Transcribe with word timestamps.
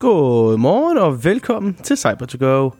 Godmorgen 0.00 0.98
og 0.98 1.24
velkommen 1.24 1.74
til 1.74 1.96
cyber 1.96 2.26
to 2.26 2.46
go 2.46 2.70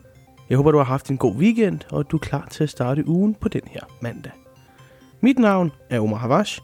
Jeg 0.51 0.57
håber, 0.57 0.71
du 0.71 0.79
har 0.79 0.85
haft 0.85 1.11
en 1.11 1.19
god 1.19 1.35
weekend, 1.37 1.81
og 1.93 2.11
du 2.11 2.17
er 2.17 2.21
klar 2.21 2.49
til 2.51 2.63
at 2.63 2.71
starte 2.71 3.09
ugen 3.09 3.35
på 3.35 3.49
den 3.49 3.61
her 3.67 3.81
mandag. 4.03 4.33
Mit 5.21 5.39
navn 5.39 5.73
er 5.91 6.01
Omar 6.01 6.17
Havash, 6.17 6.61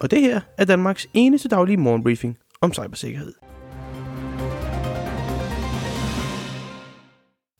og 0.00 0.10
det 0.10 0.20
her 0.20 0.40
er 0.58 0.64
Danmarks 0.64 1.06
eneste 1.14 1.48
daglige 1.48 1.76
morgenbriefing 1.76 2.38
om 2.60 2.72
cybersikkerhed. 2.72 3.32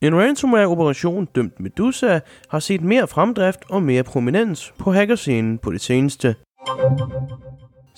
En 0.02 0.14
ransomware-operation 0.14 1.24
dømt 1.24 1.60
Medusa 1.60 2.20
har 2.48 2.58
set 2.58 2.80
mere 2.80 3.06
fremdrift 3.06 3.60
og 3.70 3.82
mere 3.82 4.02
prominens 4.02 4.74
på 4.78 4.92
hackerscenen 4.92 5.58
på 5.58 5.72
det 5.72 5.80
seneste. 5.80 6.34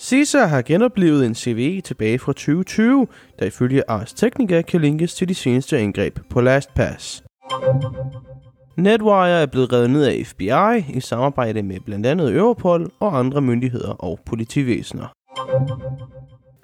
Caesar 0.01 0.45
har 0.45 0.61
genoplevet 0.61 1.25
en 1.25 1.35
CVE 1.35 1.81
tilbage 1.81 2.19
fra 2.19 2.33
2020, 2.33 3.07
der 3.39 3.45
ifølge 3.45 3.89
Ars 3.89 4.13
Technica 4.13 4.61
kan 4.61 4.81
linkes 4.81 5.13
til 5.13 5.29
de 5.29 5.35
seneste 5.35 5.77
angreb 5.77 6.19
på 6.29 6.41
LastPass. 6.41 7.23
Netwire 8.77 9.41
er 9.41 9.45
blevet 9.45 9.73
reddet 9.73 9.89
ned 9.89 10.03
af 10.03 10.25
FBI 10.25 10.97
i 10.97 10.99
samarbejde 10.99 11.63
med 11.63 11.79
blandt 11.85 12.05
andet 12.05 12.35
Europol 12.35 12.91
og 12.99 13.19
andre 13.19 13.41
myndigheder 13.41 13.93
og 13.93 14.19
politivæsener. 14.25 15.13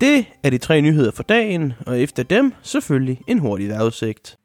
Det 0.02 0.26
er 0.44 0.50
de 0.50 0.58
tre 0.58 0.82
nyheder 0.82 1.12
for 1.12 1.24
dagen, 1.24 1.74
og 1.86 2.00
efter 2.00 2.24
dem 2.24 2.54
selvfølgelig 2.62 3.22
en 3.28 3.40
hurtig 3.40 3.70
vejrudsigt. 3.70 4.38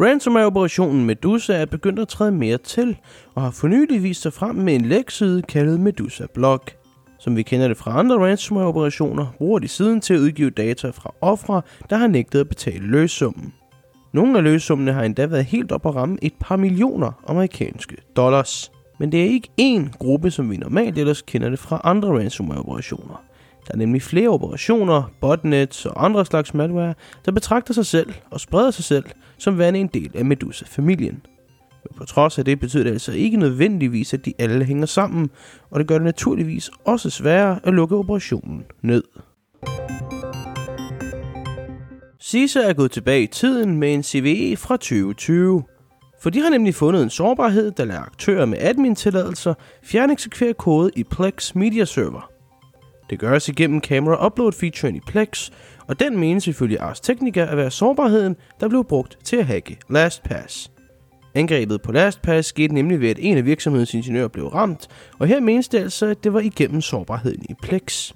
Ransomware-operationen 0.00 1.06
Medusa 1.06 1.52
er 1.52 1.66
begyndt 1.66 1.98
at 1.98 2.08
træde 2.08 2.32
mere 2.32 2.58
til, 2.58 2.96
og 3.34 3.42
har 3.42 3.50
for 3.50 3.68
nylig 3.68 4.02
vist 4.02 4.22
sig 4.22 4.32
frem 4.32 4.54
med 4.54 4.74
en 4.74 4.84
lægside 4.84 5.42
kaldet 5.42 5.80
Medusa 5.80 6.26
Blog. 6.34 6.60
Som 7.18 7.36
vi 7.36 7.42
kender 7.42 7.68
det 7.68 7.76
fra 7.76 7.98
andre 7.98 8.16
ransomware-operationer, 8.16 9.26
bruger 9.38 9.58
de 9.58 9.68
siden 9.68 10.00
til 10.00 10.14
at 10.14 10.20
udgive 10.20 10.50
data 10.50 10.90
fra 10.90 11.14
ofre, 11.20 11.62
der 11.90 11.96
har 11.96 12.06
nægtet 12.06 12.40
at 12.40 12.48
betale 12.48 12.86
løssummen. 12.86 13.54
Nogle 14.12 14.38
af 14.38 14.44
løssummene 14.44 14.92
har 14.92 15.02
endda 15.02 15.26
været 15.26 15.44
helt 15.44 15.72
op 15.72 15.86
at 15.86 15.94
ramme 15.94 16.18
et 16.22 16.34
par 16.40 16.56
millioner 16.56 17.12
amerikanske 17.26 17.96
dollars. 18.16 18.72
Men 18.98 19.12
det 19.12 19.20
er 19.20 19.28
ikke 19.28 19.48
én 19.60 19.98
gruppe, 19.98 20.30
som 20.30 20.50
vi 20.50 20.56
normalt 20.56 20.98
ellers 20.98 21.22
kender 21.22 21.50
det 21.50 21.58
fra 21.58 21.80
andre 21.84 22.08
ransomware-operationer. 22.08 23.27
Der 23.68 23.74
er 23.74 23.78
nemlig 23.78 24.02
flere 24.02 24.28
operationer, 24.28 25.10
botnets 25.20 25.86
og 25.86 26.04
andre 26.04 26.26
slags 26.26 26.54
malware, 26.54 26.94
der 27.24 27.32
betragter 27.32 27.74
sig 27.74 27.86
selv 27.86 28.12
og 28.30 28.40
spreder 28.40 28.70
sig 28.70 28.84
selv 28.84 29.04
som 29.38 29.58
værende 29.58 29.80
en 29.80 29.86
del 29.86 30.10
af 30.14 30.24
Medusa-familien. 30.24 31.22
Men 31.84 31.96
på 31.96 32.04
trods 32.04 32.38
af 32.38 32.44
det 32.44 32.60
betyder 32.60 32.84
det 32.84 32.90
altså 32.90 33.12
ikke 33.12 33.36
nødvendigvis, 33.36 34.14
at 34.14 34.24
de 34.24 34.32
alle 34.38 34.64
hænger 34.64 34.86
sammen, 34.86 35.30
og 35.70 35.80
det 35.80 35.88
gør 35.88 35.94
det 35.94 36.04
naturligvis 36.04 36.70
også 36.84 37.10
sværere 37.10 37.60
at 37.62 37.74
lukke 37.74 37.96
operationen 37.96 38.64
ned. 38.82 39.02
CISA 42.20 42.60
er 42.60 42.72
gået 42.72 42.90
tilbage 42.90 43.22
i 43.22 43.26
tiden 43.26 43.76
med 43.76 43.94
en 43.94 44.02
CVE 44.02 44.56
fra 44.56 44.76
2020. 44.76 45.62
For 46.22 46.30
de 46.30 46.40
har 46.40 46.50
nemlig 46.50 46.74
fundet 46.74 47.02
en 47.02 47.10
sårbarhed, 47.10 47.70
der 47.70 47.84
lader 47.84 48.00
aktører 48.00 48.46
med 48.46 48.58
admin-tilladelser 48.58 49.54
fjerneksekvere 49.82 50.54
kode 50.54 50.90
i 50.96 51.04
Plex 51.04 51.54
Media 51.54 51.84
Server. 51.84 52.37
Det 53.10 53.18
gøres 53.18 53.48
igennem 53.48 53.80
camera 53.80 54.26
upload 54.26 54.52
featuren 54.52 54.96
i 54.96 55.00
Plex, 55.06 55.50
og 55.86 56.00
den 56.00 56.18
menes 56.18 56.46
ifølge 56.46 56.80
Ars 56.80 57.00
Technica 57.00 57.46
at 57.50 57.56
være 57.56 57.70
sårbarheden, 57.70 58.36
der 58.60 58.68
blev 58.68 58.84
brugt 58.84 59.18
til 59.24 59.36
at 59.36 59.46
hacke 59.46 59.78
LastPass. 59.90 60.70
Angrebet 61.34 61.82
på 61.82 61.92
LastPass 61.92 62.48
skete 62.48 62.74
nemlig 62.74 63.00
ved, 63.00 63.10
at 63.10 63.18
en 63.20 63.36
af 63.36 63.44
virksomhedens 63.44 63.94
ingeniører 63.94 64.28
blev 64.28 64.46
ramt, 64.46 64.88
og 65.18 65.26
her 65.26 65.40
menes 65.40 65.68
det 65.68 65.78
altså, 65.78 66.06
at 66.06 66.24
det 66.24 66.32
var 66.32 66.40
igennem 66.40 66.80
sårbarheden 66.80 67.46
i 67.48 67.54
Plex. 67.62 68.12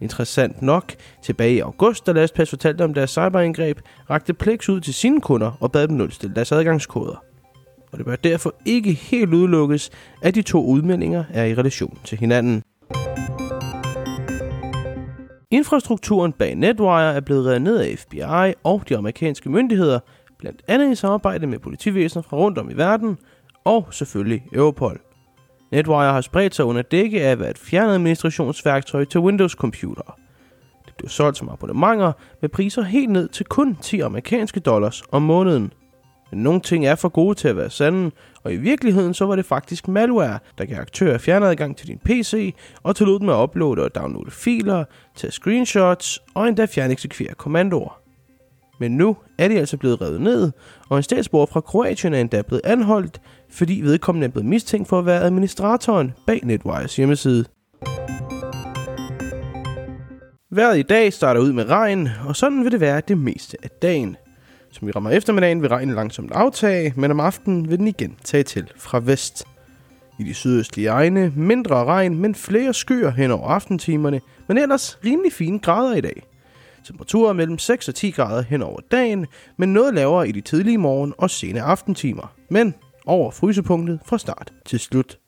Interessant 0.00 0.62
nok, 0.62 0.92
tilbage 1.22 1.54
i 1.54 1.58
august, 1.58 2.06
da 2.06 2.12
LastPass 2.12 2.50
fortalte 2.50 2.84
om 2.84 2.94
deres 2.94 3.10
cyberangreb, 3.10 3.78
rakte 4.10 4.34
Plex 4.34 4.68
ud 4.68 4.80
til 4.80 4.94
sine 4.94 5.20
kunder 5.20 5.52
og 5.60 5.72
bad 5.72 5.88
dem 5.88 5.96
nulstille 5.96 6.34
deres 6.34 6.52
adgangskoder. 6.52 7.24
Og 7.92 7.98
det 7.98 8.06
bør 8.06 8.16
derfor 8.16 8.54
ikke 8.66 8.92
helt 8.92 9.34
udelukkes, 9.34 9.90
at 10.22 10.34
de 10.34 10.42
to 10.42 10.64
udmeldinger 10.64 11.24
er 11.30 11.44
i 11.44 11.54
relation 11.54 11.98
til 12.04 12.18
hinanden. 12.18 12.62
Infrastrukturen 15.54 16.32
bag 16.32 16.54
Netwire 16.54 17.14
er 17.14 17.20
blevet 17.20 17.46
reddet 17.46 17.62
ned 17.62 17.78
af 17.78 17.98
FBI 17.98 18.54
og 18.64 18.82
de 18.88 18.96
amerikanske 18.96 19.50
myndigheder, 19.50 19.98
blandt 20.38 20.62
andet 20.68 20.92
i 20.92 20.94
samarbejde 20.94 21.46
med 21.46 21.58
politivæsener 21.58 22.22
fra 22.22 22.36
rundt 22.36 22.58
om 22.58 22.70
i 22.70 22.74
verden, 22.74 23.18
og 23.64 23.88
selvfølgelig 23.90 24.42
Europol. 24.52 25.00
Netwire 25.72 26.12
har 26.12 26.20
spredt 26.20 26.54
sig 26.54 26.64
under 26.64 26.82
dække 26.82 27.22
af 27.22 27.30
at 27.30 27.40
være 27.40 27.50
et 27.50 27.58
fjernadministrationsværktøj 27.58 29.04
til 29.04 29.20
Windows-computere. 29.20 30.12
Det 30.86 30.94
blev 30.98 31.08
solgt 31.08 31.38
som 31.38 31.48
abonnementer 31.48 32.12
med 32.40 32.48
priser 32.48 32.82
helt 32.82 33.10
ned 33.10 33.28
til 33.28 33.46
kun 33.46 33.76
10 33.82 34.00
amerikanske 34.00 34.60
dollars 34.60 35.02
om 35.12 35.22
måneden– 35.22 35.72
men 36.30 36.42
nogle 36.42 36.60
ting 36.60 36.86
er 36.86 36.94
for 36.94 37.08
gode 37.08 37.34
til 37.34 37.48
at 37.48 37.56
være 37.56 37.70
sande, 37.70 38.10
og 38.42 38.52
i 38.52 38.56
virkeligheden 38.56 39.14
så 39.14 39.26
var 39.26 39.36
det 39.36 39.44
faktisk 39.44 39.88
malware, 39.88 40.38
der 40.58 40.64
gav 40.64 40.78
aktører 40.80 41.18
fjernadgang 41.18 41.76
til 41.76 41.88
din 41.88 41.98
PC 42.04 42.54
og 42.82 42.96
tillod 42.96 43.20
dem 43.20 43.28
at 43.28 43.42
uploade 43.42 43.84
og 43.84 43.94
downloade 43.94 44.30
filer, 44.30 44.84
tage 45.16 45.30
screenshots 45.30 46.20
og 46.34 46.48
endda 46.48 46.64
fjerneksekvere 46.64 47.34
kommandoer. 47.34 48.00
Men 48.80 48.96
nu 48.96 49.16
er 49.38 49.48
de 49.48 49.58
altså 49.58 49.76
blevet 49.76 50.00
revet 50.00 50.20
ned, 50.20 50.52
og 50.88 50.96
en 50.96 51.02
statsborger 51.02 51.46
fra 51.46 51.60
Kroatien 51.60 52.14
er 52.14 52.20
endda 52.20 52.42
blevet 52.42 52.62
anholdt, 52.64 53.20
fordi 53.50 53.80
vedkommende 53.84 54.26
er 54.26 54.30
blevet 54.30 54.46
mistænkt 54.46 54.88
for 54.88 54.98
at 54.98 55.06
være 55.06 55.20
administratoren 55.20 56.12
bag 56.26 56.40
Netwires 56.42 56.96
hjemmeside. 56.96 57.44
Vejret 60.50 60.78
i 60.78 60.82
dag 60.82 61.12
starter 61.12 61.40
ud 61.40 61.52
med 61.52 61.68
regn, 61.68 62.08
og 62.26 62.36
sådan 62.36 62.64
vil 62.64 62.72
det 62.72 62.80
være 62.80 63.02
det 63.08 63.18
meste 63.18 63.56
af 63.62 63.70
dagen. 63.82 64.16
Som 64.74 64.86
vi 64.86 64.92
rammer 64.92 65.10
eftermiddagen 65.10 65.62
vil 65.62 65.70
regnen 65.70 65.94
langsomt 65.94 66.32
aftage, 66.32 66.92
men 66.96 67.10
om 67.10 67.20
aftenen 67.20 67.70
vil 67.70 67.78
den 67.78 67.88
igen 67.88 68.16
tage 68.24 68.42
til 68.42 68.70
fra 68.76 69.00
vest. 69.00 69.44
I 70.18 70.22
de 70.22 70.34
sydøstlige 70.34 70.88
egne 70.88 71.32
mindre 71.36 71.84
regn, 71.84 72.18
men 72.18 72.34
flere 72.34 72.74
skyer 72.74 73.10
hen 73.10 73.30
over 73.30 73.48
aftentimerne, 73.48 74.20
men 74.48 74.58
ellers 74.58 74.98
rimelig 75.04 75.32
fine 75.32 75.58
grader 75.58 75.94
i 75.96 76.00
dag. 76.00 76.22
Temperaturer 76.84 77.32
mellem 77.32 77.58
6 77.58 77.88
og 77.88 77.94
10 77.94 78.10
grader 78.10 78.42
hen 78.42 78.62
over 78.62 78.80
dagen, 78.90 79.26
men 79.56 79.72
noget 79.72 79.94
lavere 79.94 80.28
i 80.28 80.32
de 80.32 80.40
tidlige 80.40 80.78
morgen 80.78 81.14
og 81.18 81.30
sene 81.30 81.62
aftentimer. 81.62 82.34
Men 82.50 82.74
over 83.06 83.30
frysepunktet 83.30 84.00
fra 84.06 84.18
start 84.18 84.52
til 84.66 84.78
slut. 84.80 85.18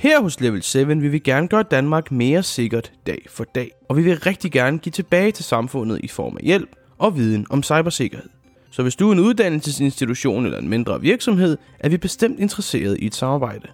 Her 0.00 0.22
hos 0.22 0.40
Level 0.40 0.62
7 0.62 0.88
vil 0.88 1.12
vi 1.12 1.18
gerne 1.18 1.48
gøre 1.48 1.62
Danmark 1.62 2.12
mere 2.12 2.42
sikkert 2.42 2.92
dag 3.06 3.26
for 3.28 3.44
dag, 3.44 3.70
og 3.88 3.96
vi 3.96 4.02
vil 4.02 4.20
rigtig 4.20 4.52
gerne 4.52 4.78
give 4.78 4.90
tilbage 4.90 5.32
til 5.32 5.44
samfundet 5.44 6.00
i 6.02 6.08
form 6.08 6.36
af 6.36 6.44
hjælp 6.44 6.76
og 6.98 7.16
viden 7.16 7.46
om 7.50 7.62
cybersikkerhed. 7.62 8.28
Så 8.70 8.82
hvis 8.82 8.96
du 8.96 9.08
er 9.08 9.12
en 9.12 9.18
uddannelsesinstitution 9.18 10.44
eller 10.44 10.58
en 10.58 10.68
mindre 10.68 11.00
virksomhed, 11.00 11.56
er 11.80 11.88
vi 11.88 11.96
bestemt 11.96 12.40
interesseret 12.40 12.98
i 12.98 13.06
et 13.06 13.14
samarbejde. 13.14 13.68